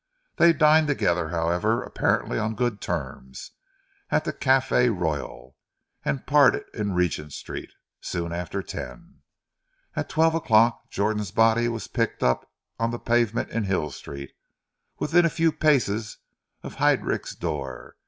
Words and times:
They 0.37 0.51
dined 0.51 0.87
together, 0.87 1.29
however, 1.29 1.83
apparently 1.83 2.39
on 2.39 2.55
good 2.55 2.81
terms, 2.81 3.51
at 4.09 4.23
the 4.25 4.33
Cafe 4.33 4.89
Royal, 4.89 5.55
and 6.03 6.25
parted 6.25 6.63
in 6.73 6.95
Regent 6.95 7.33
Street 7.33 7.69
soon 7.99 8.33
after 8.33 8.63
ten. 8.63 9.21
At 9.95 10.09
twelve 10.09 10.33
o'clock, 10.33 10.89
Jordan's 10.89 11.29
body 11.29 11.67
was 11.67 11.87
picked 11.87 12.23
up 12.23 12.51
on 12.79 12.89
the 12.89 12.97
pavement 12.97 13.51
in 13.51 13.65
Hill 13.65 13.91
Street, 13.91 14.31
within 14.97 15.23
a 15.23 15.29
few 15.29 15.51
paces 15.51 16.17
of 16.63 16.77
Heidrich's 16.77 17.35
door. 17.35 17.95